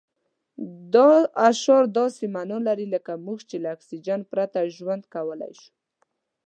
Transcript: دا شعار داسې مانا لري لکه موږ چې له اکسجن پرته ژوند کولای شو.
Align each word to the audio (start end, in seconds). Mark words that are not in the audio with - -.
دا 0.93 1.09
شعار 1.61 1.83
داسې 1.99 2.23
مانا 2.35 2.57
لري 2.67 2.87
لکه 2.95 3.11
موږ 3.25 3.39
چې 3.49 3.57
له 3.63 3.69
اکسجن 3.75 4.19
پرته 4.31 4.59
ژوند 4.75 5.03
کولای 5.15 5.53
شو. 5.61 5.71